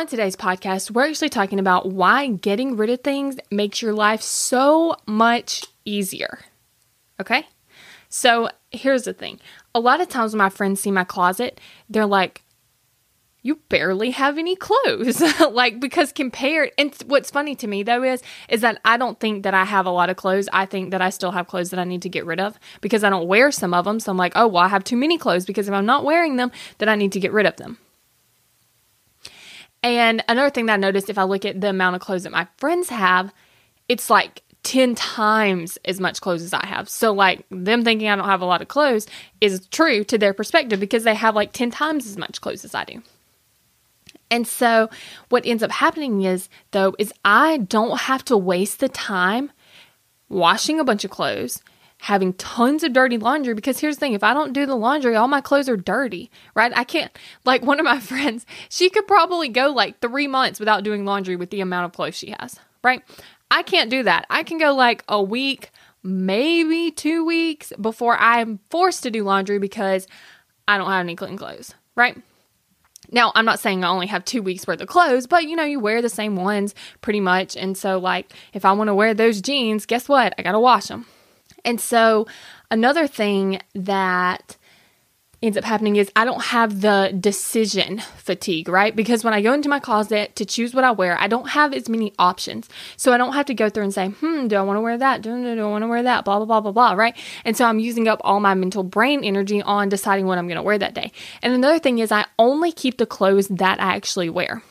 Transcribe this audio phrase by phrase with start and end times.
[0.00, 4.22] On today's podcast, we're actually talking about why getting rid of things makes your life
[4.22, 6.38] so much easier.
[7.20, 7.46] Okay?
[8.08, 9.40] So here's the thing
[9.74, 11.60] a lot of times when my friends see my closet,
[11.90, 12.40] they're like,
[13.42, 18.22] you barely have any clothes like because compared and what's funny to me though is
[18.48, 21.00] is that i don't think that i have a lot of clothes i think that
[21.00, 23.50] i still have clothes that i need to get rid of because i don't wear
[23.50, 25.72] some of them so i'm like oh well i have too many clothes because if
[25.72, 27.78] i'm not wearing them then i need to get rid of them
[29.82, 32.32] and another thing that I noticed if I look at the amount of clothes that
[32.32, 33.32] my friends have,
[33.88, 36.88] it's like 10 times as much clothes as I have.
[36.88, 39.06] So, like, them thinking I don't have a lot of clothes
[39.40, 42.74] is true to their perspective because they have like 10 times as much clothes as
[42.74, 43.02] I do.
[44.30, 44.90] And so,
[45.28, 49.50] what ends up happening is, though, is I don't have to waste the time
[50.28, 51.62] washing a bunch of clothes
[52.00, 55.14] having tons of dirty laundry because here's the thing if I don't do the laundry,
[55.16, 56.72] all my clothes are dirty, right?
[56.74, 60.82] I can't, like one of my friends, she could probably go like three months without
[60.82, 63.02] doing laundry with the amount of clothes she has, right?
[63.50, 64.26] I can't do that.
[64.30, 65.70] I can go like a week,
[66.02, 70.06] maybe two weeks before I'm forced to do laundry because
[70.66, 72.16] I don't have any clean clothes, right?
[73.12, 75.64] Now, I'm not saying I only have two weeks worth of clothes, but you know,
[75.64, 77.56] you wear the same ones pretty much.
[77.56, 80.32] And so, like, if I want to wear those jeans, guess what?
[80.38, 81.06] I got to wash them.
[81.64, 82.26] And so,
[82.70, 84.56] another thing that
[85.42, 88.94] ends up happening is I don't have the decision fatigue, right?
[88.94, 91.72] Because when I go into my closet to choose what I wear, I don't have
[91.72, 92.68] as many options.
[92.96, 94.98] So I don't have to go through and say, hmm, do I want to wear
[94.98, 95.22] that?
[95.22, 96.24] Do, do, do I want to wear that?
[96.24, 97.16] Blah, blah, blah, blah, blah, right?
[97.44, 100.56] And so I'm using up all my mental brain energy on deciding what I'm going
[100.56, 101.10] to wear that day.
[101.42, 104.62] And another thing is I only keep the clothes that I actually wear.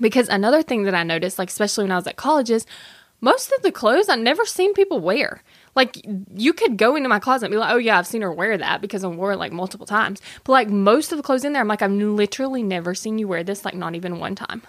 [0.00, 2.66] Because another thing that I noticed, like especially when I was at colleges,
[3.20, 5.42] most of the clothes I never seen people wear.
[5.74, 6.04] Like
[6.34, 8.56] you could go into my closet and be like, oh yeah, I've seen her wear
[8.56, 10.20] that because I wore it like multiple times.
[10.44, 13.28] But like most of the clothes in there, I'm like, I've literally never seen you
[13.28, 14.62] wear this, like not even one time.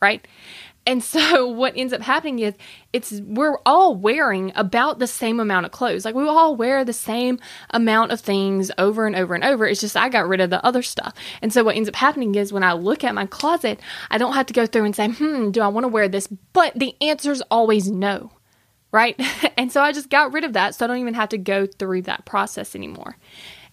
[0.00, 0.26] Right.
[0.86, 2.54] And so what ends up happening is
[2.92, 6.04] it's we're all wearing about the same amount of clothes.
[6.04, 7.38] Like we all wear the same
[7.70, 9.66] amount of things over and over and over.
[9.66, 11.14] It's just I got rid of the other stuff.
[11.42, 13.80] And so what ends up happening is when I look at my closet,
[14.10, 16.26] I don't have to go through and say, "Hmm, do I want to wear this?"
[16.52, 18.30] But the answer is always no
[18.94, 19.20] right?
[19.58, 21.66] and so I just got rid of that so I don't even have to go
[21.66, 23.16] through that process anymore.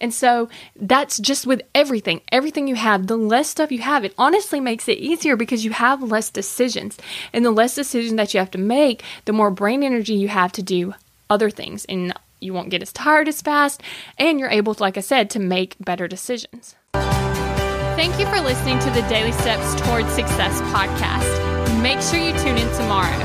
[0.00, 2.22] And so that's just with everything.
[2.32, 5.70] Everything you have, the less stuff you have, it honestly makes it easier because you
[5.70, 6.98] have less decisions.
[7.32, 10.50] And the less decisions that you have to make, the more brain energy you have
[10.52, 10.94] to do
[11.30, 11.84] other things.
[11.84, 13.80] And you won't get as tired as fast.
[14.18, 16.74] And you're able to, like I said, to make better decisions.
[16.94, 21.80] Thank you for listening to the Daily Steps Towards Success podcast.
[21.80, 23.22] Make sure you tune in tomorrow.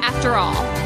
[0.00, 0.85] After all,